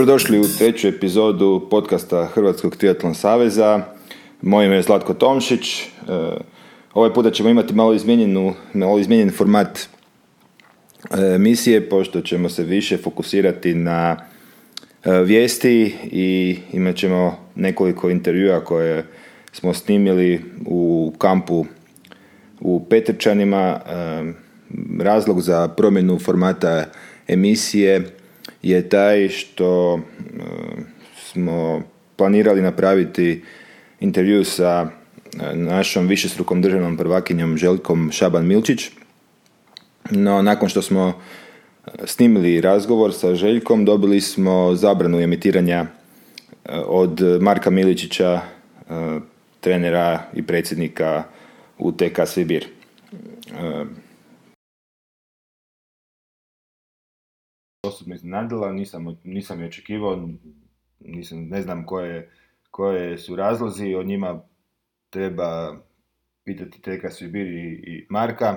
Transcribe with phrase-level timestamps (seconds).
[0.00, 3.80] Dobrodošli u treću epizodu podcasta Hrvatskog triatlon saveza.
[4.42, 5.80] Moje ime je Zlatko Tomšić.
[5.80, 5.86] E,
[6.94, 9.86] ovaj puta ćemo imati malo, izmijenjenu, malo izmijenjen format e,
[11.34, 14.16] emisije, pošto ćemo se više fokusirati na
[15.04, 19.04] e, vijesti i imat ćemo nekoliko intervjua koje
[19.52, 21.64] smo snimili u kampu
[22.60, 23.80] u Petrčanima.
[25.00, 26.84] Razlog za promjenu formata
[27.28, 28.19] emisije
[28.62, 30.00] je taj što e,
[31.16, 31.82] smo
[32.16, 33.42] planirali napraviti
[34.00, 38.90] intervju sa e, našom višestrukom državnom prvakinjom Željkom Šaban Milčić.
[40.10, 41.08] No, nakon što smo
[41.86, 45.86] e, snimili razgovor sa Željkom, dobili smo zabranu emitiranja
[46.86, 48.40] od Marka Miličića,
[49.60, 51.24] trenera i predsjednika
[51.78, 52.66] UTK Sibir.
[57.82, 60.28] Osobno iznenadila, nisam, nisam je očekivao,
[61.00, 62.30] nisam, ne znam koje,
[62.70, 64.42] koje su razlozi, o njima
[65.10, 65.76] treba
[66.44, 68.56] pitati Teka Svibir i, i Marka.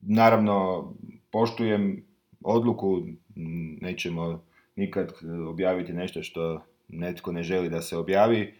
[0.00, 0.84] Naravno,
[1.30, 2.04] poštujem
[2.40, 3.02] odluku,
[3.80, 4.44] nećemo
[4.76, 5.12] nikad
[5.48, 8.54] objaviti nešto što netko ne želi da se objavi,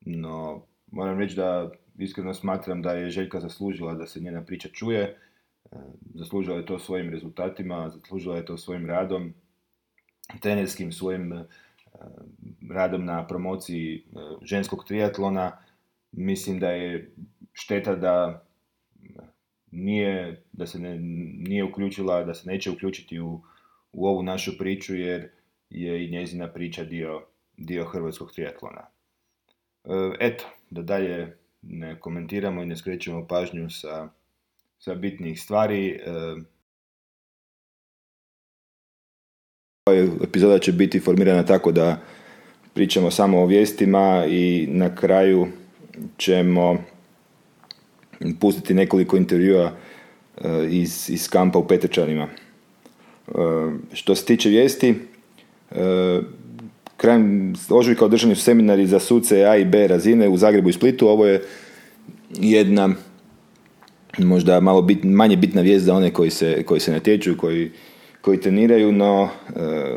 [0.00, 5.16] no moram reći da iskreno smatram da je Željka zaslužila da se njena priča čuje,
[6.14, 9.34] Zaslužila je to svojim rezultatima, zaslužila je to svojim radom,
[10.40, 11.44] trenerskim svojim e,
[12.70, 14.00] radom na promociji e,
[14.42, 15.58] ženskog triatlona.
[16.12, 17.14] Mislim da je
[17.52, 18.44] šteta da
[19.70, 20.98] nije, da se ne,
[21.48, 23.40] nije uključila, da se neće uključiti u,
[23.92, 25.28] u ovu našu priču jer
[25.70, 27.24] je i njezina priča dio,
[27.56, 28.86] dio hrvatskog triatlona.
[30.20, 34.08] Eto, da dalje ne komentiramo i ne skrećemo pažnju sa
[34.78, 35.88] sa bitnih stvari.
[35.88, 36.00] E,
[39.88, 42.00] Ova epizoda će biti formirana tako da
[42.74, 45.46] pričamo samo o vijestima i na kraju
[46.16, 46.84] ćemo
[48.40, 52.28] pustiti nekoliko intervjua e, iz, iz kampa u Petrčanima.
[52.28, 53.32] E,
[53.92, 54.94] što se tiče vijesti,
[56.96, 61.08] krajem ožujka održani su seminari za suce A i B razine u Zagrebu i Splitu.
[61.08, 61.42] Ovo je
[62.30, 62.94] jedna
[64.18, 67.70] možda malo bit, manje bitna vijest za one koji se, koji se natječu, koji,
[68.20, 69.96] koji treniraju, no e,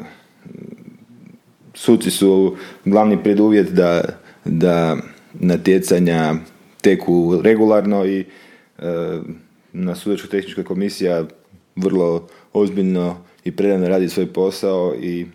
[1.74, 2.56] suci su
[2.86, 4.02] glavni preduvjet da,
[4.46, 4.98] da
[5.34, 6.34] natjecanja
[6.82, 8.26] teku regularno i e,
[9.74, 11.26] na sudačko tehnička komisija
[11.76, 15.26] vrlo ozbiljno i predano radi svoj posao i,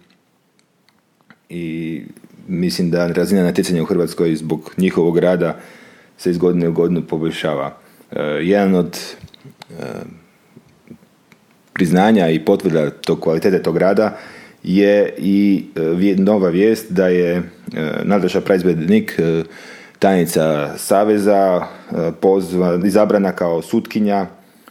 [1.49, 2.03] i
[2.49, 5.61] mislim da razina natjecanja u Hrvatskoj zbog njihovog rada
[6.19, 7.86] se iz godine u godinu poboljšava.
[8.13, 8.99] E, jedan od
[9.71, 9.85] e,
[11.73, 14.17] priznanja i potvrda tog kvalitete tog rada
[14.63, 17.43] je i e, nova vijest da je
[18.05, 19.21] Nataša Prajzbednik,
[19.99, 21.67] tajnica Saveza,
[22.21, 24.27] pozva, izabrana kao sutkinja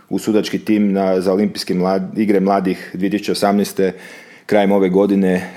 [0.09, 3.91] u sudački tim na, za olimpijske mlad, igre mladih 2018.
[4.45, 5.49] krajem ove godine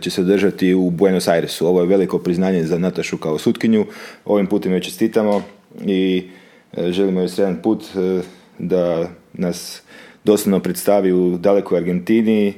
[0.00, 1.66] će se održati u Buenos Airesu.
[1.66, 3.86] Ovo je veliko priznanje za Natašu kao sutkinju.
[4.24, 5.42] Ovim putem joj čestitamo
[5.84, 6.28] i
[6.76, 8.20] želimo još jedan put e,
[8.58, 9.82] da nas
[10.24, 12.54] doslovno predstavi u dalekoj Argentini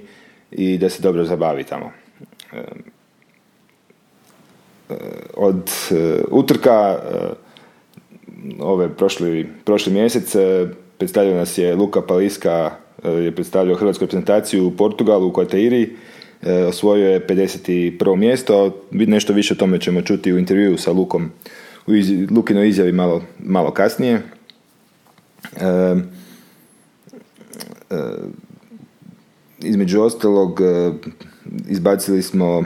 [0.50, 1.92] i da se dobro zabavi tamo.
[2.52, 2.62] E,
[5.34, 5.70] od
[6.30, 6.98] utrka
[8.58, 10.36] ove prošli, prošli mjesec
[10.98, 12.70] predstavljao nas je Luka Paliska
[13.04, 15.96] je predstavljao hrvatsku reprezentaciju u Portugalu u Kotairi
[16.68, 18.16] osvojio je 51.
[18.16, 21.30] mjesto nešto više o tome ćemo čuti u intervjuu sa Lukom
[21.86, 21.92] u
[22.34, 24.22] Lukinoj izjavi malo, malo kasnije.
[25.56, 25.66] E,
[27.90, 27.96] e,
[29.58, 30.60] između ostalog
[31.68, 32.64] izbacili smo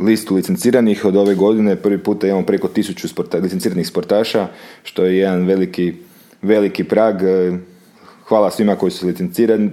[0.00, 1.76] listu licenciranih od ove godine.
[1.76, 4.48] Prvi puta imamo preko tisuću sporta, licenciranih sportaša,
[4.82, 5.94] što je jedan veliki,
[6.42, 7.16] veliki prag.
[8.24, 9.06] Hvala svima koji su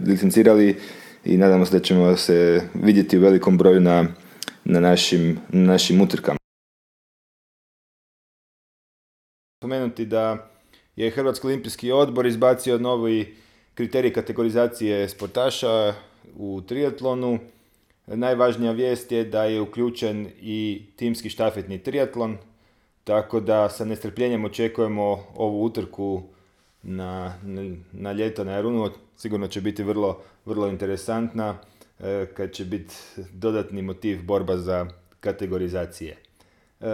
[0.06, 0.76] licencirali
[1.26, 4.06] i nadamo se da ćemo se vidjeti u velikom broju na,
[4.66, 6.43] na, našim, na našim utrkama.
[9.64, 10.50] Spomenuti da
[10.96, 13.36] je Hrvatski olimpijski odbor izbacio novi
[13.74, 15.94] kriterij kategorizacije sportaša
[16.38, 17.40] u triatlonu.
[18.08, 22.38] Najvažnija vijest je da je uključen i timski štafetni triatlon,
[23.04, 26.24] tako da sa nestrpljenjem očekujemo ovu utrku
[26.82, 27.34] na,
[27.92, 28.90] na, ljeto na Jarunu.
[29.18, 31.56] Sigurno će biti vrlo, vrlo interesantna
[32.00, 32.96] e, kad će biti
[33.34, 34.88] dodatni motiv borba za
[35.20, 36.18] kategorizacije.
[36.82, 36.86] E,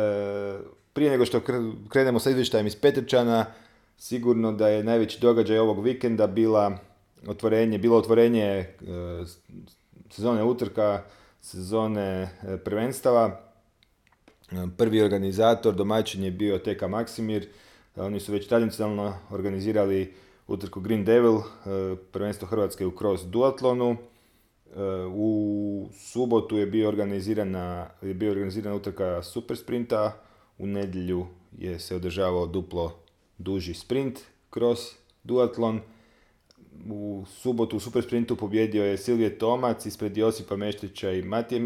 [0.99, 1.41] prije nego što
[1.89, 3.45] krenemo sa izvještajem iz Petrčana,
[3.97, 6.77] sigurno da je najveći događaj ovog vikenda bila
[7.27, 8.67] otvorenje, bilo otvorenje e,
[10.09, 11.03] sezone utrka,
[11.41, 12.29] sezone
[12.65, 13.39] prvenstava.
[14.77, 17.47] Prvi organizator, domaćin je bio Teka Maksimir.
[17.95, 20.13] Oni su već tradicionalno organizirali
[20.47, 21.37] utrku Green Devil,
[22.11, 23.97] prvenstvo Hrvatske u cross duatlonu.
[25.13, 30.28] U subotu je bio organizirana, je bio organizirana utrka super sprinta,
[30.59, 31.25] u nedjelju
[31.57, 32.99] je se održavao duplo
[33.37, 34.19] duži sprint
[34.49, 34.79] kroz
[35.23, 35.81] duatlon.
[36.89, 41.59] U subotu u super sprintu pobjedio je Silvije Tomac ispred Josipa Meštrića i Matije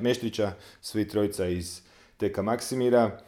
[0.00, 1.80] Meštrića, svi trojica iz
[2.16, 3.20] Teka Maksimira.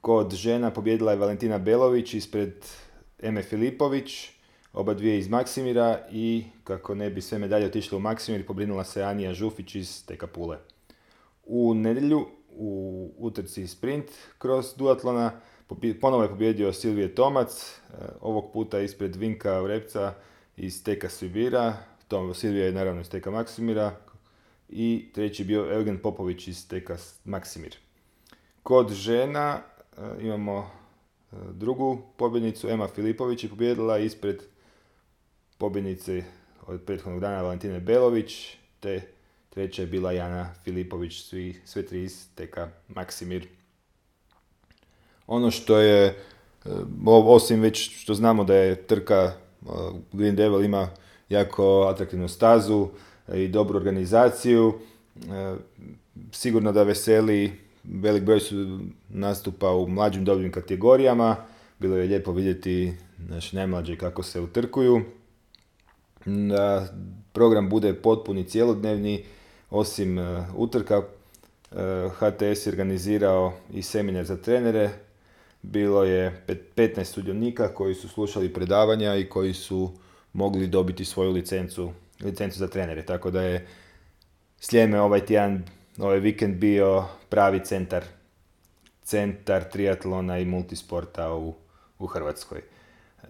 [0.00, 2.54] Kod žena pobjedila je Valentina Belović ispred
[3.22, 4.28] Eme Filipović,
[4.72, 9.02] oba dvije iz Maksimira i kako ne bi sve medalje otišle u Maksimir, pobrinula se
[9.02, 10.58] Anija Žufić iz Teka Pule.
[11.44, 12.26] U nedjelju
[12.56, 15.32] u utrci sprint kroz duatlona.
[16.00, 20.14] Ponovo je pobjedio Silvije Tomac, e, ovog puta ispred Vinka Vrepca
[20.56, 21.74] iz Teka Sibira.
[22.08, 23.96] Tom Silvija je naravno iz Teka Maksimira.
[24.68, 27.76] I treći bio Eugen Popović iz Teka Maksimir.
[28.62, 30.58] Kod žena e, imamo
[31.32, 34.42] e, drugu pobjednicu, Ema Filipović je pobjedila ispred
[35.58, 36.22] pobjednice
[36.66, 39.02] od prethodnog dana Valentine Belović, te
[39.50, 43.46] Treća je bila Jana Filipović, svi, sve tri iz teka Maksimir.
[45.26, 46.14] Ono što je, e,
[47.06, 49.66] osim već što znamo da je trka e,
[50.12, 50.88] Green Devil ima
[51.28, 52.88] jako atraktivnu stazu
[53.34, 54.78] i dobru organizaciju,
[55.16, 55.54] e,
[56.32, 57.52] sigurno da veseli,
[57.84, 61.36] velik broj su nastupa u mlađim dobnim kategorijama,
[61.78, 65.02] bilo je lijepo vidjeti naše najmlađe kako se utrkuju,
[66.26, 66.88] da
[67.32, 69.24] program bude potpuni cjelodnevni,
[69.70, 71.02] osim e, utrka,
[72.18, 74.90] HTS je organizirao i seminar za trenere.
[75.62, 76.44] Bilo je
[76.76, 79.90] 15 sudionika koji su slušali predavanja i koji su
[80.32, 83.06] mogli dobiti svoju licencu, licencu za trenere.
[83.06, 83.66] Tako da je
[84.60, 85.62] Sljeme ovaj tjedan,
[85.98, 88.04] ovaj vikend bio pravi centar
[89.02, 91.54] centar triatlona i multisporta u,
[91.98, 92.58] u Hrvatskoj.
[93.22, 93.26] E,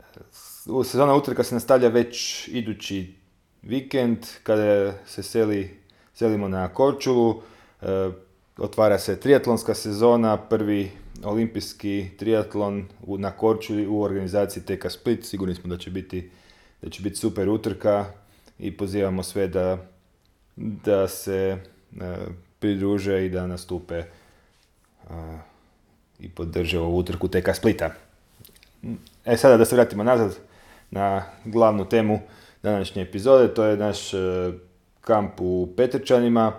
[0.85, 3.15] sezona utrka se nastavlja već idući
[3.63, 5.80] vikend kada se seli
[6.15, 7.43] selimo na Korčulu,
[7.83, 8.11] e,
[8.59, 10.91] otvara se triatlonska sezona, prvi
[11.25, 15.25] olimpijski triatlon na Korčuli u organizaciji TK Split.
[15.25, 16.31] Sigurni smo da će biti,
[16.83, 18.05] da će biti super utrka
[18.59, 19.79] i pozivamo sve da,
[20.57, 21.57] da se
[22.01, 22.17] e,
[22.59, 24.05] pridruže i da nastupe e,
[26.21, 27.91] i podrže ovu utrku TK Splita.
[29.25, 30.37] E sada da se vratimo nazad
[30.91, 32.21] na glavnu temu
[32.63, 34.11] današnje epizode, to je naš
[35.01, 36.53] kamp u Petrčanima.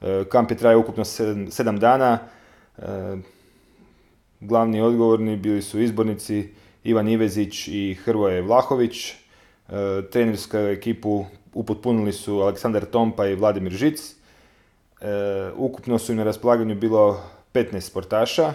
[0.00, 1.04] E, kamp je trajao ukupno
[1.50, 2.18] sedam dana.
[2.78, 2.82] E,
[4.40, 6.48] glavni odgovorni bili su izbornici
[6.84, 9.10] Ivan Ivezić i Hrvoje Vlahović.
[9.10, 9.14] E,
[10.10, 11.24] trenersku ekipu
[11.54, 14.14] upotpunili su Aleksandar Tompa i Vladimir Žic.
[15.56, 17.20] Ukupno su im na raspolaganju bilo
[17.54, 18.54] 15 sportaša,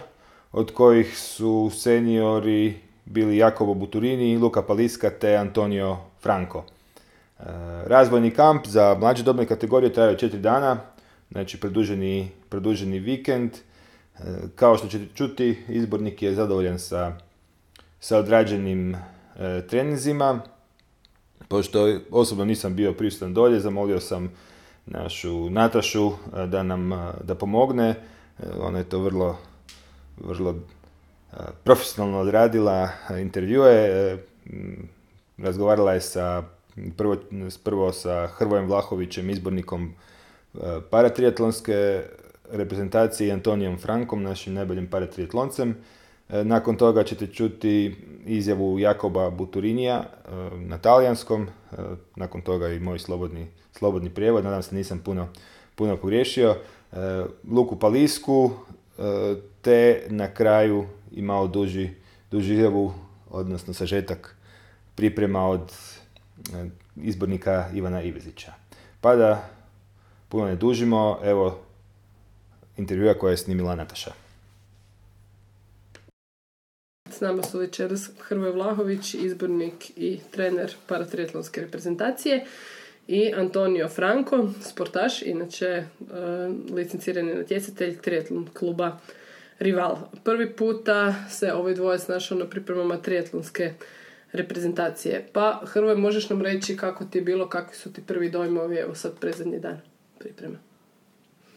[0.51, 6.76] od kojih su seniori bili Jakovo Buturini, Luka Paliska te Antonio Franco.
[7.85, 10.77] Razvojni kamp za mlađe dobne kategorije trajao četiri dana,
[11.31, 13.51] znači produženi, produženi vikend.
[13.53, 14.21] E,
[14.55, 17.13] kao što ćete čuti, izbornik je zadovoljan sa,
[17.99, 18.97] sa odrađenim e,
[19.69, 20.41] treninzima.
[21.47, 24.31] Pošto osobno nisam bio prisutan dolje, zamolio sam
[24.85, 26.11] našu Natašu
[26.47, 26.89] da nam
[27.23, 27.95] da pomogne.
[28.59, 29.37] Ona je to vrlo,
[30.17, 30.55] vrlo
[31.63, 34.17] profesionalno odradila intervjue.
[35.37, 36.43] Razgovarala je sa
[36.97, 37.17] prvo,
[37.63, 39.93] prvo sa Hrvojem Vlahovićem, izbornikom
[40.53, 42.03] e, paratriatlonske
[42.51, 45.75] reprezentacije i Antonijom Frankom, našim najboljim paratriatloncem.
[46.29, 51.47] E, nakon toga ćete čuti izjavu Jakoba Buturinija e, na talijanskom,
[52.15, 55.27] nakon toga i moj slobodni, slobodni prijevod, nadam se nisam puno,
[55.75, 56.55] puno pogriješio,
[57.51, 58.51] Luku Palisku,
[59.61, 61.89] te na kraju i malo duži,
[62.31, 62.93] duži izjavu,
[63.29, 64.35] odnosno sažetak
[64.95, 65.71] priprema od
[66.95, 68.53] izbornika Ivana Ivezića.
[69.01, 69.49] Pa da
[70.29, 71.59] puno ne dužimo, evo
[72.77, 74.11] intervjua koja je snimila Nataša.
[77.09, 82.45] S nama su večeras Hrvoje Vlahović, izbornik i trener paratriatlonske reprezentacije
[83.07, 86.07] i Antonio Franco, sportaš, inače uh,
[86.75, 88.99] licencirani natjecatelj triatlon kluba
[89.59, 89.97] Rival.
[90.23, 94.06] Prvi puta se ovaj dvoje snašao na pripremama triatlonske reprezentacije.
[95.33, 98.95] Pa Hrvoje, možeš nam reći kako ti je bilo, kakvi su ti prvi dojmovi, evo
[98.95, 99.81] sad prezadnji dan
[100.19, 100.55] pripreme?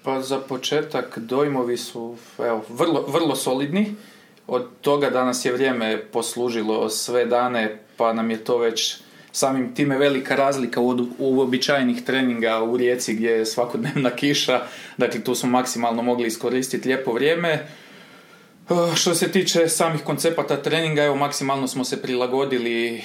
[0.02, 3.94] Pa za početak dojmovi su evo, vrlo, vrlo solidni.
[4.46, 9.00] Od toga danas je vrijeme poslužilo sve dane, pa nam je to već
[9.32, 14.60] samim time velika razlika od uobičajenih treninga u Rijeci gdje je svakodnevna kiša,
[14.96, 17.66] dakle tu smo maksimalno mogli iskoristiti lijepo vrijeme.
[18.70, 23.02] Uh, što se tiče samih koncepata treninga, evo maksimalno smo se prilagodili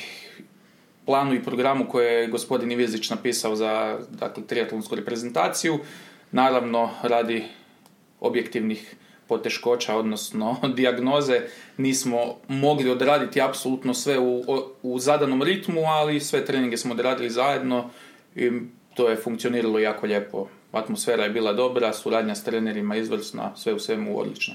[1.05, 5.79] planu i programu koje je gospodin Ivezić napisao za dakle, triatlonsku reprezentaciju.
[6.31, 7.43] Naravno, radi
[8.19, 8.95] objektivnih
[9.27, 11.41] poteškoća, odnosno dijagnoze,
[11.77, 14.43] nismo mogli odraditi apsolutno sve u,
[14.83, 17.89] u zadanom ritmu, ali sve treninge smo odradili zajedno
[18.35, 18.51] i
[18.93, 20.47] to je funkcioniralo jako lijepo.
[20.71, 24.53] Atmosfera je bila dobra, suradnja s trenerima izvrsna, sve u svemu odlično.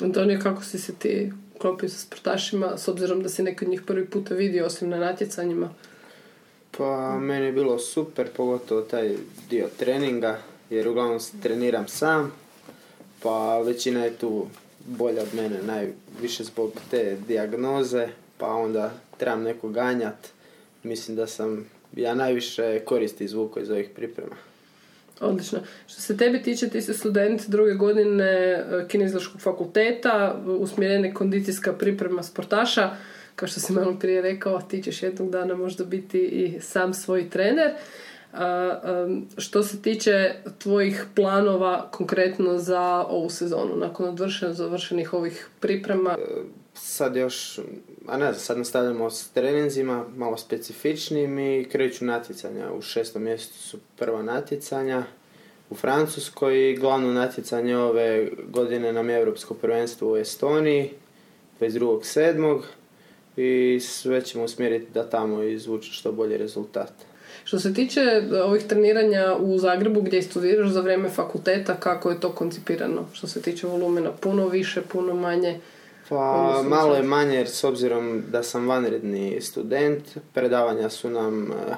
[0.00, 3.82] Antonio, kako si se ti klopio sa sportašima, s obzirom da si neki od njih
[3.82, 5.74] prvi puta vidio, osim na natjecanjima?
[6.70, 9.16] Pa, meni je bilo super, pogotovo taj
[9.50, 10.38] dio treninga,
[10.70, 12.32] jer uglavnom treniram sam,
[13.22, 14.46] pa većina je tu
[14.86, 20.28] bolja od mene, najviše zbog te dijagnoze, pa onda trebam neko ganjat.
[20.82, 24.36] Mislim da sam ja najviše koristi izvukao iz ovih priprema.
[25.20, 25.58] Odlično.
[25.86, 32.22] Što se tebe tiče, ti si student druge godine e, kinezijskog fakulteta, usmjerene kondicijska priprema
[32.22, 32.90] sportaša.
[33.34, 37.30] Kao što sam malo prije rekao, ti ćeš jednog dana možda biti i sam svoj
[37.30, 37.70] trener.
[39.36, 46.16] što se tiče tvojih planova konkretno za ovu sezonu, nakon odvršenih, završenih ovih priprema?
[46.78, 47.58] E, sad još,
[48.06, 52.72] a ne sad nastavljamo s treninzima, malo specifičnim i kreću natjecanja.
[52.72, 55.04] U šestom mjesecu su prva natjecanja
[55.70, 60.90] u Francuskoj i glavno natjecanje ove godine nam je Europsko prvenstvo u Estoniji
[61.60, 62.62] 22.7.
[63.36, 66.92] i sve ćemo usmjeriti da tamo izvuče što bolji rezultat.
[67.44, 72.32] Što se tiče ovih treniranja u Zagrebu gdje studiraš za vrijeme fakulteta, kako je to
[72.32, 73.06] koncipirano?
[73.12, 75.60] Što se tiče volumena, puno više, puno manje?
[76.08, 81.74] Pa malo je manje jer s obzirom da sam vanredni student, predavanja su nam eh,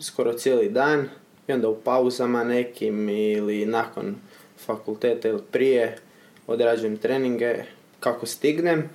[0.00, 1.08] skoro cijeli dan
[1.48, 4.16] i onda u pauzama nekim ili nakon
[4.58, 5.98] fakulteta ili prije
[6.46, 7.54] odrađujem treninge
[8.00, 8.90] kako stignem.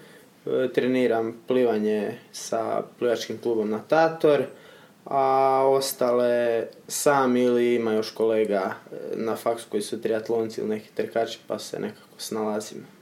[0.45, 4.43] Eh, treniram plivanje sa plivačkim klubom Natator,
[5.05, 10.89] a ostale sam ili ima još kolega eh, na faksu koji su triatlonci ili neki
[10.95, 12.94] trkači pa se nekako snalazim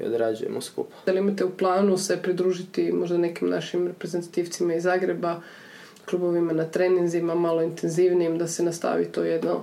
[0.00, 0.96] i odrađujemo skupo.
[1.06, 5.40] Da li imate u planu se pridružiti možda nekim našim reprezentativcima iz Zagreba,
[6.10, 9.60] klubovima na treninzima, malo intenzivnijim, da se nastavi to jedno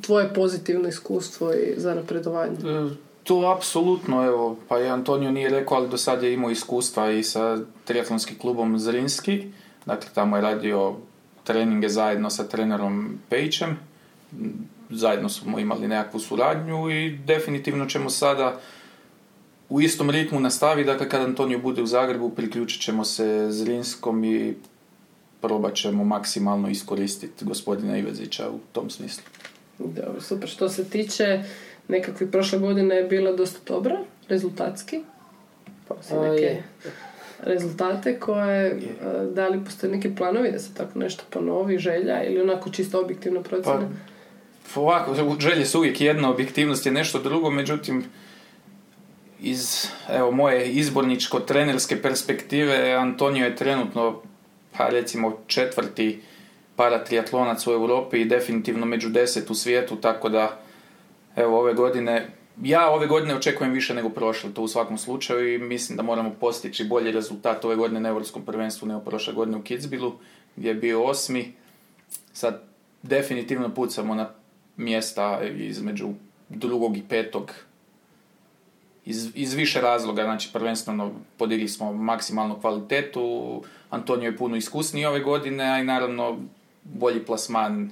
[0.00, 2.56] tvoje pozitivno iskustvo i za napredovanje?
[2.64, 2.88] E,
[3.24, 7.22] to apsolutno, evo, pa je Antonio nije rekao, ali do sad je imao iskustva i
[7.22, 9.44] sa triatlonskim klubom Zrinski,
[9.86, 10.94] dakle tamo je radio
[11.44, 13.76] treninge zajedno sa trenerom Pejčem,
[14.90, 18.60] zajedno smo imali nekakvu suradnju i definitivno ćemo sada
[19.68, 24.54] u istom ritmu nastavi, dakle kad Antonio bude u Zagrebu priključit ćemo se Zrinskom i
[25.40, 29.24] probat ćemo maksimalno iskoristiti gospodina Ivezića u tom smislu.
[29.78, 30.48] Dobro, super.
[30.48, 31.42] Što se tiče
[31.88, 35.00] nekakve prošle godine je bila dosta dobra, rezultatski.
[35.88, 36.62] Pa neke
[37.42, 38.80] rezultate koje,
[39.34, 43.42] da li postoje neki planovi da se tako nešto ponovi, želja ili onako čisto objektivno
[43.42, 43.88] procjena?
[44.74, 48.04] Pa, ovako, želje su uvijek jedna, objektivnost je nešto drugo, međutim,
[49.40, 54.22] iz evo, moje izborničko-trenerske perspektive Antonio je trenutno
[54.76, 56.20] pa recimo četvrti
[56.76, 60.60] paratriatlonac u Europi i definitivno među deset u svijetu, tako da
[61.36, 62.30] evo ove godine
[62.62, 66.34] ja ove godine očekujem više nego prošle, to u svakom slučaju i mislim da moramo
[66.40, 70.12] postići bolji rezultat ove godine na Europskom prvenstvu nego prošle godine u Kitzbilu
[70.56, 71.52] gdje je bio osmi.
[72.32, 72.62] Sad
[73.02, 74.30] definitivno pucamo na
[74.76, 76.08] mjesta između
[76.48, 77.52] drugog i petog
[79.06, 85.20] iz, iz više razloga, znači prvenstveno podigli smo maksimalnu kvalitetu, Antonio je puno iskusniji ove
[85.20, 86.38] godine, a i naravno
[86.82, 87.90] bolji plasman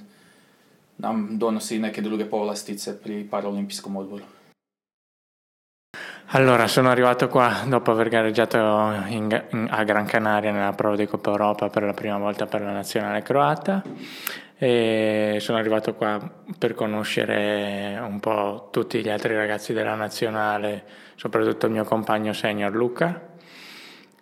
[0.97, 4.23] nam donosi neke druge povlastice pri Paralimpijskom odboru.
[6.27, 8.57] Allora, sono arrivato qua dopo aver gareggiato
[9.07, 12.61] in, in, a Gran Canaria nella prova di Coppa Europa per la prima volta per
[12.61, 13.83] la nazionale croata
[14.57, 16.19] e sono arrivato qua
[16.57, 20.83] per conoscere un po' tutti gli altri ragazzi della nazionale,
[21.15, 23.33] soprattutto il mio compagno senior Luca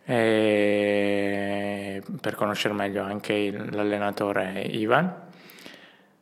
[0.05, 2.01] per
[2.35, 5.31] conoscere meglio anche l'allenatore Ivan.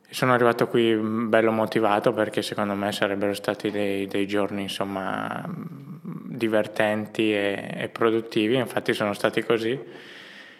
[0.09, 7.33] Sono arrivato qui bello motivato perché secondo me sarebbero stati dei, dei giorni insomma divertenti
[7.33, 9.79] e, e produttivi, infatti sono stati così.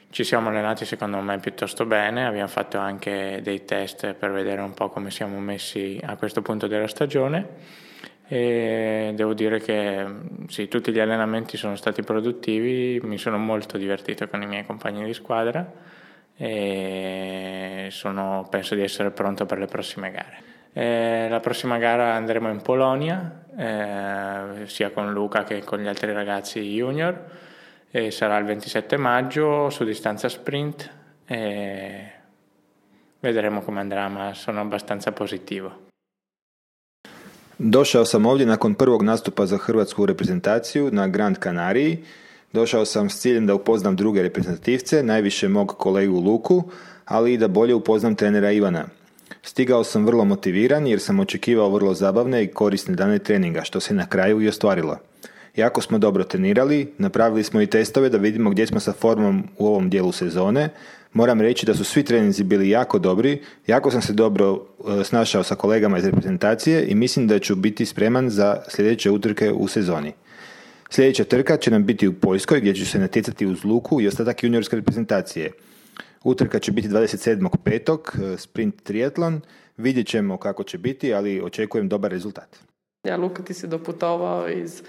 [0.09, 4.73] Ci siamo allenati secondo me piuttosto bene, abbiamo fatto anche dei test per vedere un
[4.73, 7.89] po' come siamo messi a questo punto della stagione
[8.33, 10.05] e devo dire che
[10.47, 15.03] sì, tutti gli allenamenti sono stati produttivi, mi sono molto divertito con i miei compagni
[15.03, 15.69] di squadra
[16.37, 20.37] e sono, penso di essere pronto per le prossime gare.
[20.71, 26.13] Eh, la prossima gara andremo in Polonia, eh, sia con Luca che con gli altri
[26.13, 27.21] ragazzi junior,
[27.91, 30.89] e sarà il 27 maggio su distanza sprint
[31.25, 32.11] e
[33.19, 35.89] vedremo come andrà, ma sono abbastanza positivo.
[37.63, 41.97] Došao sam ovdje nakon prvog nastupa za hrvatsku reprezentaciju na Grand Kanariji.
[42.53, 46.63] Došao sam s ciljem da upoznam druge reprezentativce, najviše mog kolegu Luku,
[47.05, 48.85] ali i da bolje upoznam trenera Ivana.
[49.43, 53.93] Stigao sam vrlo motiviran jer sam očekivao vrlo zabavne i korisne dane treninga, što se
[53.93, 54.97] na kraju i ostvarilo.
[55.55, 59.67] Jako smo dobro trenirali, napravili smo i testove da vidimo gdje smo sa formom u
[59.67, 60.69] ovom dijelu sezone.
[61.13, 64.65] Moram reći da su svi treninzi bili jako dobri, jako sam se dobro
[65.01, 69.51] e, snašao sa kolegama iz reprezentacije i mislim da ću biti spreman za sljedeće utrke
[69.51, 70.13] u sezoni.
[70.89, 74.43] Sljedeća trka će nam biti u Poljskoj gdje ću se natjecati uz Luku i ostatak
[74.43, 75.51] juniorske reprezentacije.
[76.23, 78.33] Utrka će biti 27.5.
[78.33, 79.41] E, sprint triatlon.
[79.77, 82.57] Vidjet ćemo kako će biti, ali očekujem dobar rezultat.
[83.03, 84.81] Ja, Luka, ti si doputovao iz,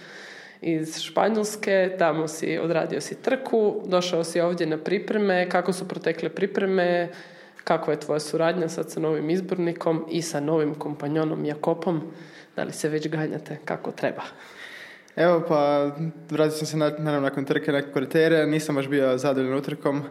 [0.62, 5.48] iz Španjolske, tamo si odradio si trku, došao si ovdje na pripreme.
[5.48, 7.08] Kako su protekle pripreme?
[7.64, 12.00] Kakva je tvoja suradnja sad sa novim izbornikom i sa novim kompanjonom Jakopom?
[12.56, 14.22] Da li se već ganjate kako treba?
[15.16, 15.90] Evo pa,
[16.30, 20.02] vratio sam se naravno nakon trke na kriterija, nisam baš bio zadovoljan utrkom,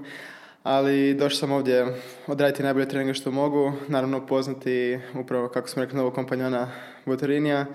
[0.63, 1.85] ali došao sam ovdje
[2.27, 6.67] odraditi najbolje treninge što mogu, naravno upoznati upravo kako smo rekli novog kompanjona
[7.05, 7.65] Votorinija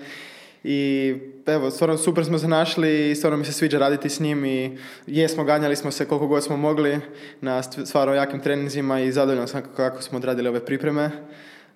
[0.68, 1.14] i
[1.46, 4.78] evo, stvarno super smo se našli i stvarno mi se sviđa raditi s njim i
[5.06, 7.00] jesmo, ganjali smo se koliko god smo mogli
[7.40, 11.10] na stvarno jakim treninzima i zadovoljan sam kako smo odradili ove pripreme.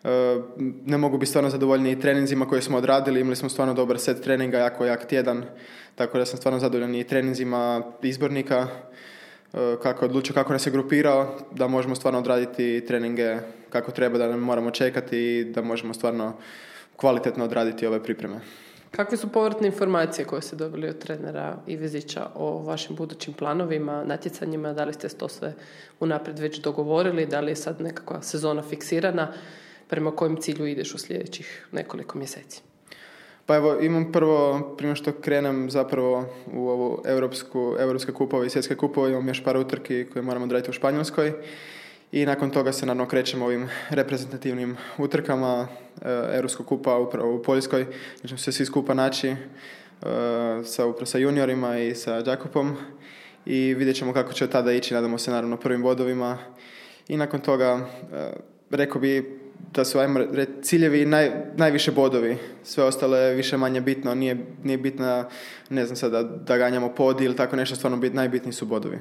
[0.04, 0.38] E,
[0.84, 4.58] ne mogu biti stvarno zadovoljni treninzima koje smo odradili, imali smo stvarno dobar set treninga,
[4.58, 5.44] jako jak tjedan,
[5.94, 8.68] tako da sam stvarno zadovoljan i treninzima izbornika,
[9.52, 13.36] e, kako je odlučio, kako nas je grupirao, da možemo stvarno odraditi treninge
[13.68, 16.36] kako treba, da ne moramo čekati i da možemo stvarno
[16.96, 18.40] kvalitetno odraditi ove pripreme.
[18.90, 24.72] Kakve su povratne informacije koje ste dobili od trenera Ivezića o vašim budućim planovima, natjecanjima?
[24.72, 25.54] Da li ste to sve
[26.00, 27.26] unaprijed već dogovorili?
[27.26, 29.32] Da li je sad nekakva sezona fiksirana?
[29.90, 32.62] prema kojem cilju ideš u sljedećih nekoliko mjeseci?
[33.46, 38.76] Pa evo, imam prvo, prije što krenem zapravo u ovu europsku, europske kupove i svjetske
[38.76, 41.32] kupove, imam još par utrki koje moramo odraditi u Španjolskoj
[42.12, 45.68] i nakon toga se naravno krećemo ovim reprezentativnim utrkama
[46.02, 47.86] e, Europskog kupa upravo u Poljskoj,
[48.18, 49.36] gdje ćemo se svi skupa naći e,
[50.64, 52.76] sa, upravo sa juniorima i sa Jakupom
[53.46, 56.38] i vidjet ćemo kako će od tada ići, nadamo se naravno prvim bodovima
[57.08, 58.30] i nakon toga e,
[58.70, 59.40] rekao bi
[59.74, 60.20] da su ajmo
[60.62, 62.36] ciljevi naj, najviše bodovi.
[62.64, 64.14] Sve ostalo je više manje bitno.
[64.14, 65.24] Nije, nije bitno,
[65.70, 68.98] ne znam sada, da ganjamo pod ili tako nešto, stvarno bit, najbitniji su bodovi.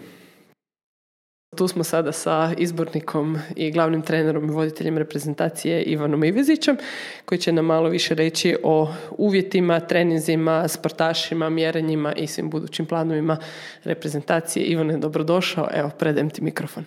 [1.59, 6.77] Tu smo sada sa izbornikom i glavnim trenerom i voditeljem reprezentacije Ivanom Ivezićem,
[7.25, 13.37] koji će nam malo više reći o uvjetima, treninzima, sportašima, mjerenjima i svim budućim planovima
[13.83, 14.65] reprezentacije.
[14.65, 15.67] Ivane, dobrodošao.
[15.73, 16.85] Evo, predajem ti mikrofon.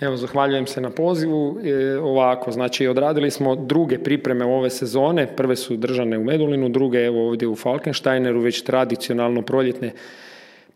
[0.00, 1.58] Evo, zahvaljujem se na pozivu.
[1.64, 5.36] E, ovako, znači, odradili smo druge pripreme ove sezone.
[5.36, 9.92] Prve su držane u Medulinu, druge evo ovdje u Falkensteineru, već tradicionalno proljetne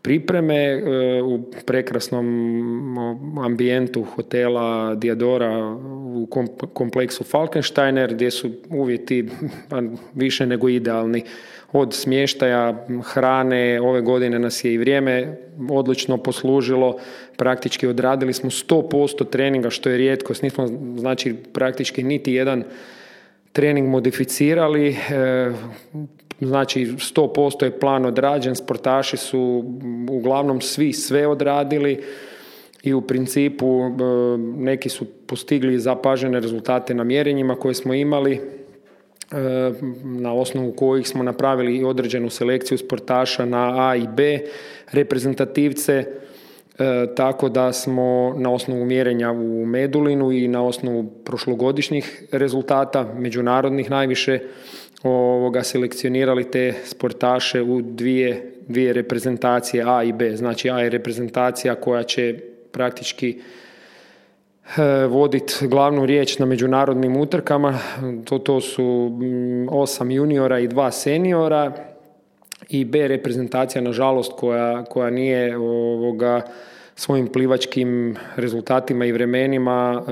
[0.07, 0.81] pripreme e,
[1.21, 2.27] u prekrasnom
[3.43, 5.77] ambijentu hotela Diadora
[6.15, 6.27] u
[6.73, 9.29] kompleksu Falkensteiner gdje su uvjeti
[9.69, 9.81] pa,
[10.13, 11.23] više nego idealni.
[11.71, 15.37] Od smještaja, hrane, ove godine nas je i vrijeme
[15.69, 16.97] odlično poslužilo,
[17.37, 20.67] praktički odradili smo 100% treninga što je rijetko, nismo
[20.97, 22.63] znači praktički niti jedan
[23.51, 25.51] trening modificirali, e,
[26.39, 29.63] znači 100% je plan odrađen, sportaši su
[30.09, 32.03] uglavnom svi sve odradili
[32.83, 33.91] i u principu e,
[34.37, 38.41] neki su postigli zapažene rezultate na mjerenjima koje smo imali,
[39.31, 39.71] E,
[40.03, 44.39] na osnovu kojih smo napravili određenu selekciju sportaša na A i B
[44.91, 46.05] reprezentativce,
[47.15, 54.39] tako da smo na osnovu mjerenja u Medulinu i na osnovu prošlogodišnjih rezultata, međunarodnih najviše,
[55.03, 60.35] ovoga, selekcionirali te sportaše u dvije, dvije reprezentacije A i B.
[60.35, 62.39] Znači A je reprezentacija koja će
[62.71, 63.41] praktički
[64.75, 67.79] E, voditi glavnu riječ na međunarodnim utrkama.
[68.25, 71.71] To, to su mm, osam juniora i dva seniora
[72.69, 76.41] i B reprezentacija nažalost koja, koja nije ovoga
[76.95, 80.11] svojim plivačkim rezultatima i vremenima e,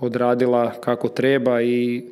[0.00, 2.04] odradila kako treba i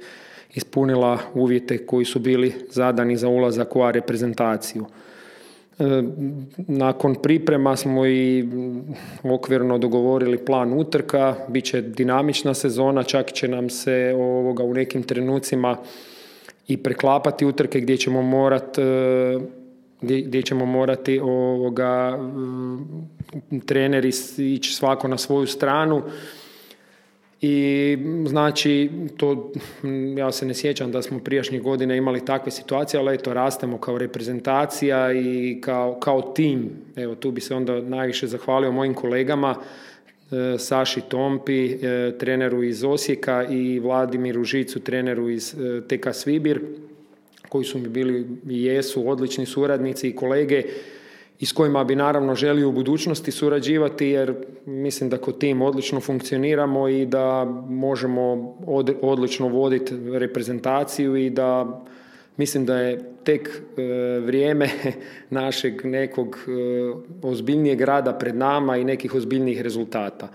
[0.54, 4.86] ispunila uvjete koji su bili zadani za ulazak u A reprezentaciju.
[6.56, 8.48] nakon priprema smo i
[9.22, 15.02] okvirno dogovorili plan utrka, bit će dinamična sezona, čak će nam se ovoga u nekim
[15.02, 15.76] trenucima
[16.70, 18.80] i preklapati utrke gdje ćemo morati
[20.02, 22.18] gdje ćemo morati ovoga,
[23.66, 26.02] treneri ići svako na svoju stranu
[27.40, 29.52] i znači to
[30.16, 33.98] ja se ne sjećam da smo prijašnjih godina imali takve situacije, ali eto rastemo kao
[33.98, 36.70] reprezentacija i kao, kao tim.
[36.96, 39.64] Evo tu bi se onda najviše zahvalio mojim kolegama e,
[40.58, 46.60] Saši Tompi, e, treneru iz Osijeka i Vladimiru Žicu, treneru iz e, TK Svibir
[47.48, 50.62] koji su mi bili i jesu odlični suradnici i kolege
[51.40, 54.34] i s kojima bi naravno želio u budućnosti surađivati jer
[54.66, 58.56] mislim da kod tim odlično funkcioniramo i da možemo
[59.02, 61.82] odlično voditi reprezentaciju i da
[62.40, 63.82] mislim da je tek e,
[64.20, 64.68] vrijeme
[65.40, 66.50] našeg nekog e,
[67.22, 70.28] ozbiljnijeg rada pred nama i nekih ozbiljnijih rezultata.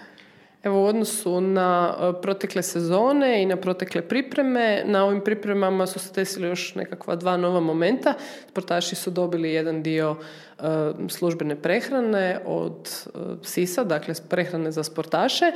[0.65, 5.99] Evo u odnosu na e, protekle sezone i na protekle pripreme, na ovim pripremama su
[5.99, 8.13] se desili još nekakva dva nova momenta.
[8.49, 10.63] Sportaši su dobili jedan dio e,
[11.09, 15.51] službene prehrane od e, SISA, dakle prehrane za sportaše,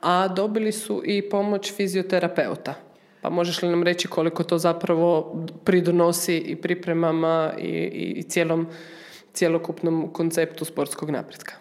[0.00, 2.74] a dobili su i pomoć fizioterapeuta.
[3.24, 7.68] Pa možeš li nam reći koliko to zapravo pridonosi i pripremama i,
[8.16, 8.66] i cijelom
[9.32, 11.54] cjelokupnom konceptu sportskog napretka?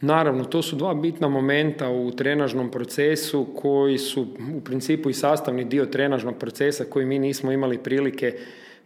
[0.00, 5.64] Naravno, to su dva bitna momenta u trenažnom procesu koji su u principu i sastavni
[5.64, 8.38] dio trenažnog procesa koji mi nismo imali prilike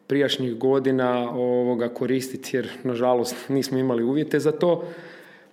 [0.07, 4.85] prijašnjih godina ovoga koristiti jer nažalost nismo imali uvjete za to.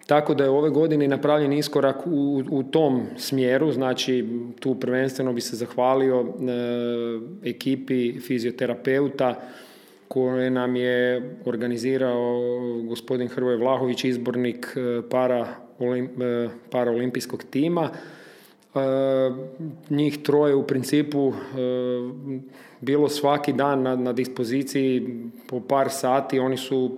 [0.08, 4.26] Tako da je ove godine napravljen iskorak u, u tom smjeru, znači
[4.60, 9.36] tu prvenstveno bi se zahvalio e, ekipi fizioterapeuta
[10.08, 12.41] koje nam je organizirao
[12.84, 15.48] gospodin Hrvoje Vlahović, izbornik e, para,
[15.80, 17.89] e, paraolimpijskog tima.
[17.89, 18.80] E,
[19.89, 21.34] njih troje u principu
[22.82, 25.08] bilo svaki dan na, na dispoziciji
[25.48, 26.39] po par sati.
[26.39, 26.98] Oni su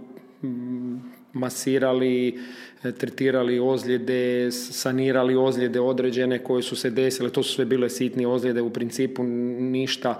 [1.34, 2.39] masirali,
[2.82, 7.30] tretirali ozljede, sanirali ozljede određene koje su se desile.
[7.30, 10.20] To su sve bile sitnije ozljede, u principu ništa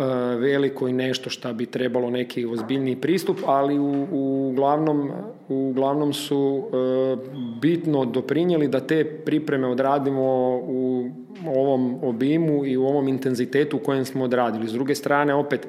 [0.00, 4.06] E, veliko i nešto što bi trebalo neki ozbiljniji pristup, ali u,
[4.50, 5.10] uglavnom,
[5.48, 7.16] uglavnom su e,
[7.60, 10.22] bitno doprinijeli da te pripreme odradimo
[10.62, 11.10] u
[11.46, 14.68] ovom obimu i u ovom intenzitetu u kojem smo odradili.
[14.68, 15.68] S druge strane, opet,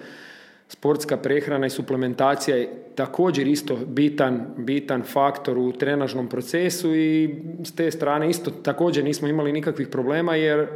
[0.72, 7.76] sportska prehrana i suplementacija je također isto bitan, bitan faktor u trenažnom procesu i s
[7.76, 10.68] te strane isto također nismo imali nikakvih problema jer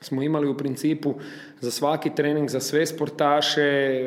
[0.00, 1.14] smo imali u principu
[1.60, 4.02] za svaki trening, za sve sportaše, e,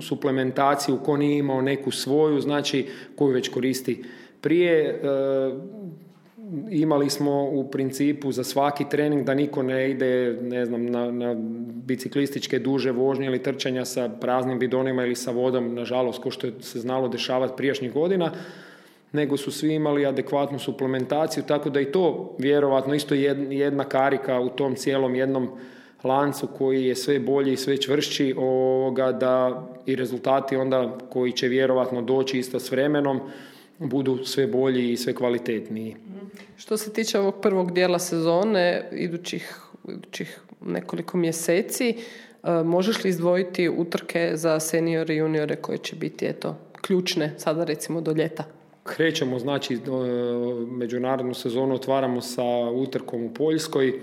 [0.00, 4.04] suplementaciju, ko nije imao neku svoju, znači koju već koristi
[4.40, 5.00] prije.
[6.70, 11.34] Imali smo u principu za svaki trening da niko ne ide ne znam, na, na
[11.86, 16.80] biciklističke duže vožnje ili trčanja sa praznim bidonima ili sa vodom, nažalost, ko što se
[16.80, 18.32] znalo dešavati prijašnjih godina
[19.14, 24.48] nego su svi imali adekvatnu suplementaciju, tako da i to vjerovatno isto jedna karika u
[24.48, 25.48] tom cijelom jednom
[26.04, 31.48] lancu koji je sve bolji i sve čvršći ovoga, da i rezultati onda koji će
[31.48, 33.20] vjerovatno doći isto s vremenom
[33.78, 35.96] budu sve bolji i sve kvalitetniji.
[36.56, 39.58] Što se tiče ovog prvog dijela sezone, idućih,
[39.88, 46.26] idućih nekoliko mjeseci, e, možeš li izdvojiti utrke za seniore i juniore koje će biti
[46.26, 48.44] eto, ključne sada recimo do ljeta?
[48.84, 49.78] Krećemo, znači,
[50.70, 54.00] međunarodnu sezonu otvaramo sa utrkom u Poljskoj.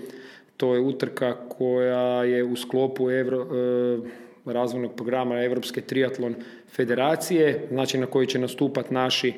[0.56, 6.34] To je utrka koja je u sklopu Evro, e, razvojnog programa Europske triatlon
[6.68, 9.34] federacije, znači na kojoj će nastupati naši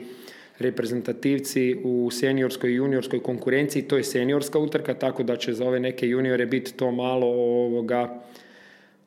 [0.58, 3.82] reprezentativci u seniorskoj i juniorskoj konkurenciji.
[3.82, 8.22] To je seniorska utrka, tako da će za ove neke juniore biti to malo ovoga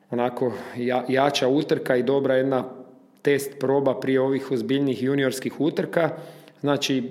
[0.10, 0.54] onako
[1.08, 2.70] jača utrka i dobra jedna
[3.22, 6.10] test proba prije ovih ozbiljnih juniorskih utrka.
[6.62, 7.04] Znači,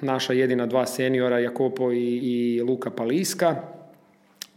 [0.00, 3.56] naša jedina dva seniora, Jakopo i, i Luka Paliska.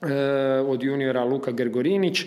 [0.02, 2.26] E, od juniora Luka Gergorinić,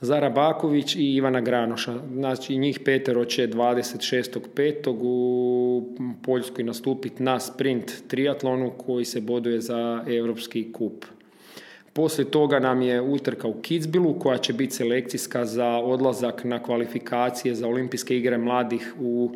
[0.00, 1.94] Zara Baković i Ivana Granoša.
[2.12, 4.96] Znači, njih petero će 26.5.
[5.00, 11.04] u Poljskoj nastupiti na sprint triatlonu koji se boduje za Europski kup.
[11.92, 17.54] Poslije toga nam je utrka u Kitzbilu koja će biti selekcijska za odlazak na kvalifikacije
[17.54, 19.30] za olimpijske igre mladih u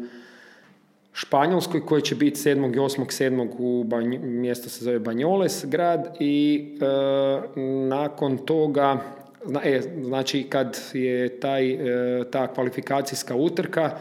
[1.12, 2.74] Španjolskoj koje će biti 7.
[2.74, 3.04] i 8.
[3.24, 3.48] 7.
[3.58, 3.86] u
[4.26, 9.00] mjesto se zove Banjoles grad i e, nakon toga
[9.64, 13.98] e, znači kad je taj, e, ta kvalifikacijska utrka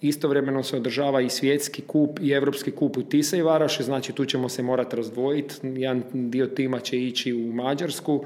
[0.00, 3.42] Istovremeno se održava i svjetski kup i europski kup u Tisa i
[3.80, 5.54] znači tu ćemo se morati razdvojiti.
[5.62, 8.24] Jedan dio tima će ići u Mađarsku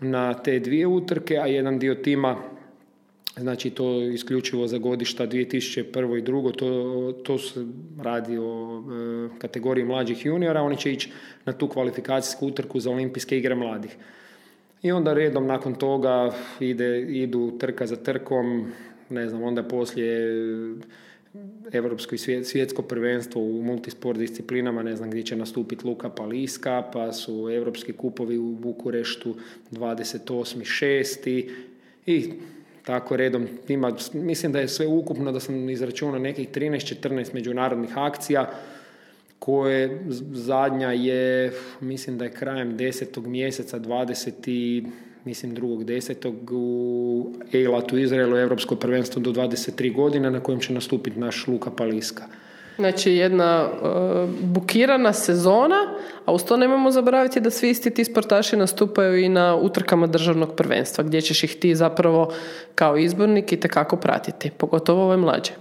[0.00, 2.36] na te dvije utrke, a jedan dio tima
[3.36, 6.18] znači to isključivo za godišta 2001.
[6.18, 7.66] i drugo, to, to se
[8.02, 11.10] radi o e, kategoriji mlađih juniora, oni će ići
[11.44, 13.96] na tu kvalifikacijsku utrku za olimpijske igre mladih.
[14.86, 18.72] I onda redom nakon toga ide, idu trka za trkom,
[19.10, 20.18] ne znam, onda poslije
[21.72, 27.12] Europsko i svjetsko prvenstvo u multisport disciplinama, ne znam gdje će nastupiti Luka Paliska, pa
[27.12, 29.34] su europski kupovi u Bukureštu
[29.72, 31.50] 28.6.
[32.06, 32.32] i
[32.84, 38.50] tako redom ima, mislim da je sve ukupno da sam izračunao nekih 13-14 međunarodnih akcija
[39.38, 44.86] koje zadnja je, mislim da je krajem desetog mjeseca 20
[45.26, 51.20] mislim drugog desetog u Eilatu Izraelu Europsko prvenstvo do 23 godine na kojem će nastupiti
[51.20, 52.24] naš Luka Paliska.
[52.76, 53.86] Znači jedna e,
[54.42, 55.76] bukirana sezona,
[56.24, 60.54] a uz to nemojmo zaboraviti da svi isti ti sportaši nastupaju i na utrkama državnog
[60.56, 62.32] prvenstva, gdje ćeš ih ti zapravo
[62.74, 65.52] kao izbornik i tekako pratiti, pogotovo ove mlađe.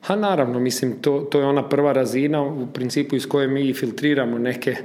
[0.00, 4.38] Ha naravno, mislim, to, to je ona prva razina u principu iz koje mi filtriramo
[4.38, 4.76] neke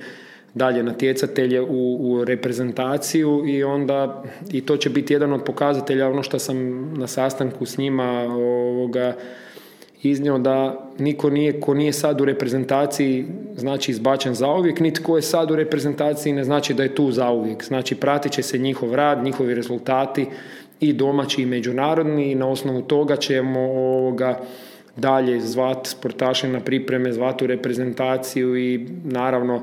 [0.54, 6.24] dalje natjecatelje u, u reprezentaciju i onda i to će biti jedan od pokazatelja ono
[6.24, 6.58] što sam
[6.98, 9.16] na sastanku s njima ovoga,
[10.04, 13.26] iznio da niko nije, ko nije sad u reprezentaciji
[13.58, 17.64] znači izbačen zauvijek, niti ko je sad u reprezentaciji ne znači da je tu zauvijek.
[17.64, 20.26] Znači pratit će se njihov rad, njihovi rezultati
[20.80, 24.40] i domaći i međunarodni i na osnovu toga ćemo ovoga,
[24.96, 29.62] dalje zvati sportaše na pripreme, zvati u reprezentaciju i naravno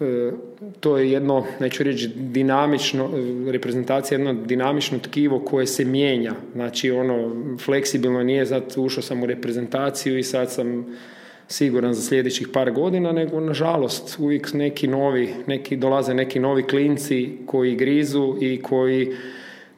[0.00, 0.32] E,
[0.80, 6.34] to je jedno, neću reći dinamično, e, reprezentacija jedno dinamično tkivo koje se mijenja.
[6.52, 10.86] Znači ono, fleksibilno nije, zato ušao sam u reprezentaciju i sad sam
[11.48, 17.32] siguran za sljedećih par godina, nego nažalost uvijek neki novi, neki, dolaze neki novi klinci
[17.46, 19.12] koji grizu i koji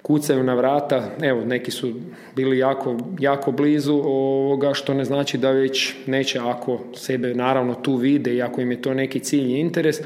[0.02, 1.92] kucaju na vrata, evo neki su
[2.36, 7.96] bili jako, jako blizu ovoga što ne znači da već neće ako sebe naravno tu
[7.96, 9.96] vide i ako im je to neki cilj i interes,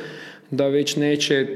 [0.51, 1.47] da već neće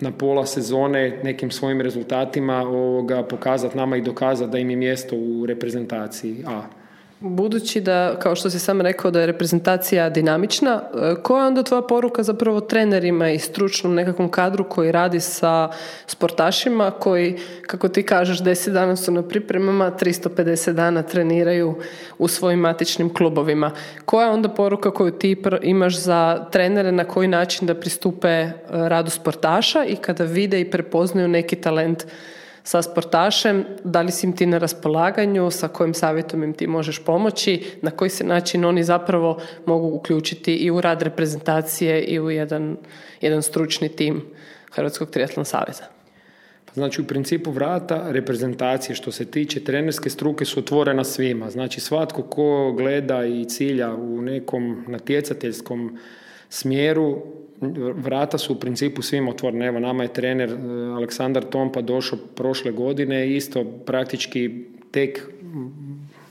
[0.00, 5.16] na pola sezone nekim svojim rezultatima ovoga pokazati nama i dokazati da im je mjesto
[5.16, 6.79] u reprezentaciji A.
[7.20, 11.62] Budući da, kao što si sam rekao, da je reprezentacija dinamična, e, koja je onda
[11.62, 15.70] tvoja poruka zapravo trenerima i stručnom nekakvom kadru koji radi sa
[16.06, 21.74] sportašima koji, kako ti kažeš, 10 dana su na pripremama, 350 dana treniraju
[22.18, 23.70] u svojim matičnim klubovima.
[24.04, 28.52] Koja je onda poruka koju ti imaš za trenere na koji način da pristupe e,
[28.70, 32.06] radu sportaša i kada vide i prepoznaju neki talent
[32.64, 37.04] sa sportašem, da li si im ti na raspolaganju, sa kojim savjetom im ti možeš
[37.04, 42.30] pomoći, na koji se način oni zapravo mogu uključiti i u rad reprezentacije i u
[42.30, 42.76] jedan,
[43.20, 44.22] jedan stručni tim
[44.72, 45.84] Hrvatskog triatlon saveza.
[46.64, 51.50] Pa znači u principu vrata reprezentacije što se tiče trenerske struke su otvorena svima.
[51.50, 55.98] Znači svatko ko gleda i cilja u nekom natjecateljskom
[56.48, 57.22] smjeru
[57.94, 59.66] vrata su u principu svim otvorene.
[59.66, 60.56] Evo, nama je trener e,
[60.96, 65.28] Aleksandar Tompa došao prošle godine, isto praktički tek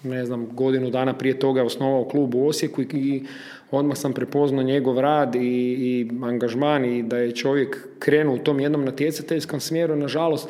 [0.03, 3.23] ne znam, godinu dana prije toga je osnovao klub u Osijeku i
[3.71, 8.59] odmah sam prepoznao njegov rad i, i angažman i da je čovjek krenuo u tom
[8.59, 9.95] jednom natjecateljskom smjeru.
[9.95, 10.49] Nažalost,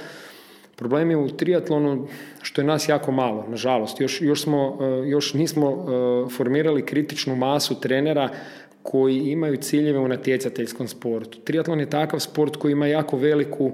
[0.76, 2.08] problem je u triatlonu
[2.42, 4.02] što je nas jako malo, nažalost.
[4.02, 8.30] Još, još, smo, e, još nismo e, formirali kritičnu masu trenera
[8.84, 11.40] koji imaju ciljeve u natjecateljskom sportu.
[11.40, 13.72] Triatlon je takav sport koji ima jako veliku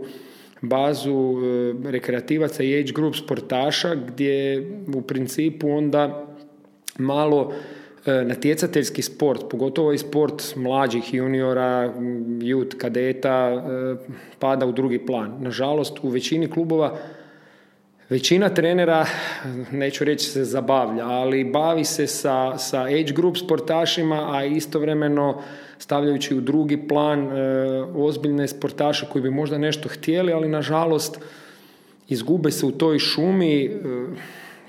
[0.61, 6.27] bazu e, rekreativaca i age group sportaša gdje u principu onda
[6.97, 7.53] malo
[8.05, 11.93] e, natjecateljski sport, pogotovo i sport mlađih juniora,
[12.41, 13.95] jut, kadeta, e,
[14.39, 15.37] pada u drugi plan.
[15.41, 16.97] Nažalost, u većini klubova
[18.09, 19.05] Većina trenera,
[19.71, 25.41] neću reći se zabavlja, ali bavi se sa, sa age group sportašima, a istovremeno
[25.77, 27.31] stavljajući u drugi plan e,
[27.95, 31.19] ozbiljne sportaše koji bi možda nešto htjeli, ali nažalost
[32.09, 33.71] izgube se u toj šumi e,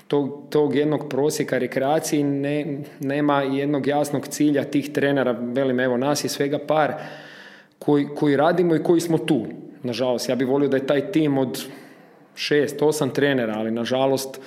[0.07, 6.23] tog, tog jednog prosjeka rekreacije ne, nema jednog jasnog cilja tih trenera, velim evo nas
[6.23, 6.93] je svega par
[7.79, 9.45] koji, koji radimo i koji smo tu.
[9.83, 11.65] Nažalost, ja bih volio da je taj tim od
[12.37, 14.39] šest, osam trenera, ali nažalost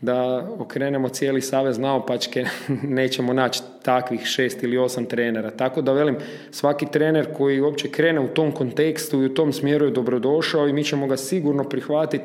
[0.00, 2.44] da okrenemo cijeli savez naopačke
[2.98, 5.50] nećemo naći takvih šest ili osam trenera.
[5.50, 6.16] Tako da velim,
[6.50, 10.72] svaki trener koji uopće krene u tom kontekstu i u tom smjeru je dobrodošao i
[10.72, 12.24] mi ćemo ga sigurno prihvatiti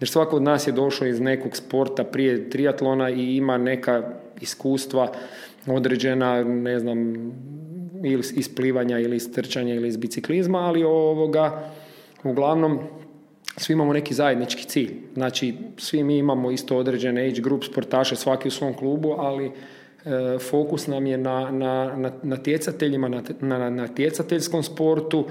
[0.00, 4.02] jer svako od nas je došao iz nekog sporta prije triatlona i ima neka
[4.40, 5.12] iskustva
[5.66, 7.14] određena, ne znam,
[8.04, 11.70] ili iz plivanja ili iz trčanja ili iz biciklizma, ali ovoga,
[12.24, 12.78] uglavnom,
[13.58, 14.94] svi imamo neki zajednički cilj.
[15.14, 19.50] Znači, svi mi imamo isto određene age group sportaše, svaki u svom klubu, ali e,
[20.38, 25.26] fokus nam je na, na, na natjecateljima, na, na natjecateljskom sportu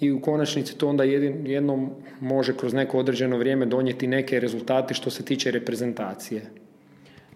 [0.00, 1.90] i u konačnici to onda jednom
[2.20, 6.61] može kroz neko određeno vrijeme donijeti neke rezultate što se tiče reprezentacije.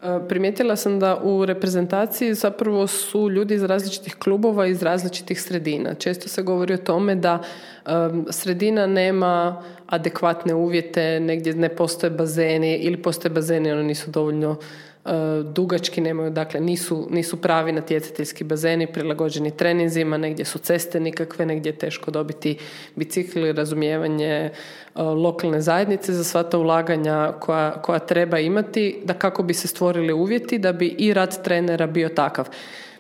[0.03, 5.95] E, primijetila sam da u reprezentaciji zapravo su ljudi iz različitih klubova, iz različitih sredina.
[5.95, 7.43] Često se govori o tome da
[8.31, 14.57] sredina nema adekvatne uvjete, negdje ne postoje bazeni ili postoje bazeni, oni nisu dovoljno
[15.45, 21.71] dugački, nemaju, dakle nisu, nisu pravi natjecateljski bazeni prilagođeni treninzima, negdje su ceste nikakve, negdje
[21.71, 22.59] je teško dobiti
[22.95, 24.51] bicikli, razumijevanje e,
[25.03, 30.13] lokalne zajednice za sva ta ulaganja koja, koja treba imati da kako bi se stvorili
[30.13, 32.49] uvjeti da bi i rad trenera bio takav.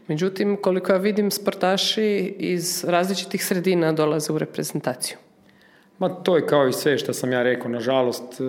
[0.08, 5.18] Međutim, koliko ja vidim, sportaši iz različitih sredina dolaze u reprezentaciju.
[5.98, 8.44] Ma to je kao i sve što sam ja rekao, nažalost, e,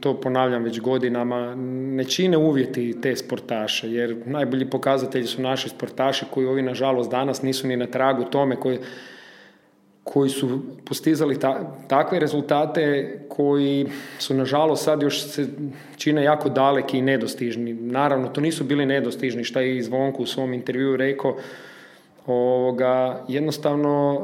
[0.00, 6.24] to ponavljam već godinama, ne čine uvjeti te sportaše, jer najbolji pokazatelji su naši sportaši
[6.30, 8.78] koji ovi nažalost danas nisu ni na tragu tome koji,
[10.04, 11.38] koji su postizali
[11.88, 13.86] takve rezultate koji
[14.18, 15.46] su nažalost sad još se
[15.96, 17.74] čine jako daleki i nedostižni.
[17.74, 21.36] Naravno, to nisu bili nedostižni, što je i Zvonku u svom intervju rekao,
[22.26, 24.20] ovoga, jednostavno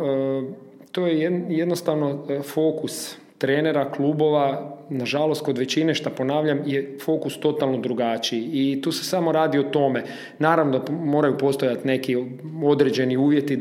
[0.57, 7.41] e, to je jednostavno e, fokus trenera, klubova, nažalost kod većine što ponavljam je fokus
[7.41, 10.05] totalno drugačiji i tu se samo radi o tome.
[10.39, 12.17] Naravno da moraju postojati neki
[12.65, 13.59] određeni uvjeti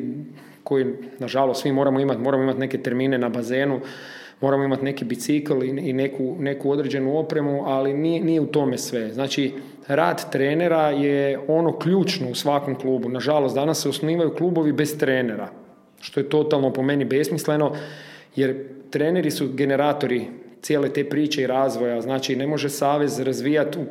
[0.64, 0.86] koji
[1.20, 3.80] nažalost svi moramo imati, moramo imati neke termine na bazenu,
[4.42, 9.14] moramo imati neki bicikl i neku, neku određenu opremu, ali nije, nije u tome sve.
[9.14, 9.54] Znači,
[9.88, 13.10] rad trenera je ono ključno u svakom klubu.
[13.10, 15.50] Nažalost, danas se osnivaju klubovi bez trenera
[16.00, 17.76] što je totalno po meni besmisleno,
[18.36, 20.28] jer treneri su generatori
[20.62, 22.02] cijele te priče i razvoja.
[22.02, 23.86] Znači, ne može savez razvijati u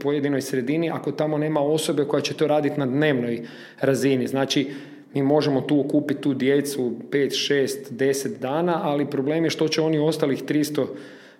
[0.00, 3.42] pojedinoj sredini ako tamo nema osobe koja će to raditi na dnevnoj
[3.80, 4.26] razini.
[4.26, 4.70] Znači,
[5.14, 9.80] mi možemo tu okupiti tu djecu 5, 6, 10 dana, ali problem je što će
[9.80, 10.44] oni ostalih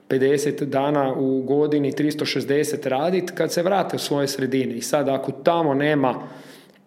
[0.09, 4.75] 350 dana u godini, 360 raditi kad se vrate u svoje sredine.
[4.75, 6.29] I sad ako tamo nema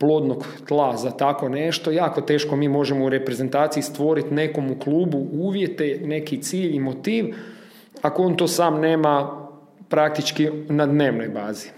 [0.03, 5.27] plodnog tla za tako nešto, jako teško mi možemo u reprezentaciji stvoriti nekom u klubu
[5.31, 7.35] uvjete, neki cilj i motiv,
[8.01, 9.47] ako on to sam nema
[9.89, 11.69] praktički na dnevnoj bazi.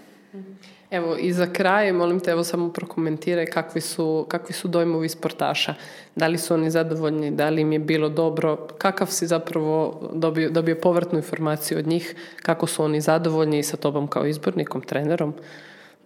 [0.90, 5.74] Evo i za kraj, molim te, evo samo prokomentiraj kakvi su, kakvi su dojmovi sportaša.
[6.16, 10.50] Da li su oni zadovoljni, da li im je bilo dobro, kakav si zapravo dobio,
[10.50, 15.34] dobio povratnu informaciju od njih, kako su oni zadovoljni sa tobom kao izbornikom, trenerom?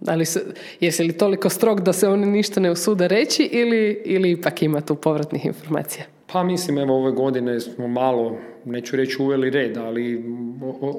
[0.07, 0.41] Ali se,
[0.81, 4.81] jesi li toliko strog da se oni ništa ne usude reći ili, ili ipak ima
[4.81, 6.05] tu povratnih informacija?
[6.33, 10.25] Pa mislim, evo ove godine smo malo, neću reći uveli red, ali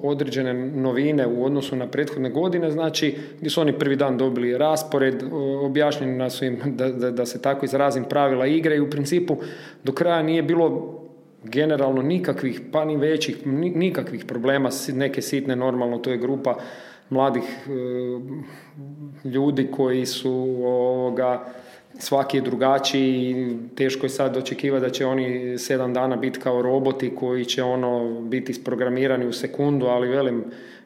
[0.04, 5.24] određene novine u odnosu na prethodne godine, znači gdje su oni prvi dan dobili raspored,
[5.62, 9.38] objašnjeno su im da, da, da se tako izrazim pravila igre i u principu
[9.84, 10.98] do kraja nije bilo
[11.44, 16.56] generalno nikakvih, pa ni većih, nikakvih problema, neke sitne normalno, to je grupa
[17.12, 17.70] mladih e,
[19.30, 20.32] ljudi koji su
[20.66, 21.46] ovoga,
[22.00, 27.46] svaki drugačiji teško je sad očekivati da će oni sedam dana biti kao roboti koji
[27.46, 30.44] će ono biti isprogramirani u sekundu, ali velim,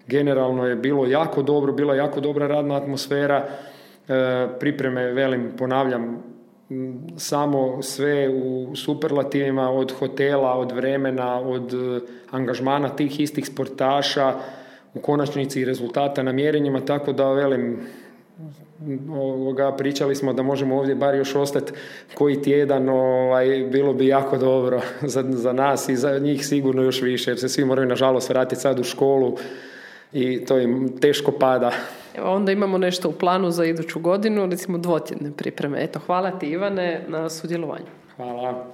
[0.07, 3.47] generalno je bilo jako dobro, bila jako dobra radna atmosfera,
[4.07, 6.23] e, pripreme, velim, ponavljam,
[7.17, 11.99] samo sve u superlativima od hotela, od vremena, od e,
[12.31, 14.33] angažmana tih istih sportaša,
[14.95, 17.79] u konačnici i rezultata na mjerenjima, tako da velim,
[19.10, 21.72] ovoga, pričali smo da možemo ovdje bar još ostati
[22.13, 24.82] koji tjedan, ovaj, bilo bi jako dobro
[25.13, 28.61] za, za nas i za njih sigurno još više, jer se svi moraju nažalost vratiti
[28.61, 29.38] sad u školu
[30.13, 31.72] i to im teško pada.
[32.15, 35.84] Evo, onda imamo nešto u planu za iduću godinu, recimo dvotjedne pripreme.
[35.84, 37.86] Eto, hvala ti Ivane na sudjelovanju.
[38.15, 38.65] Hvala.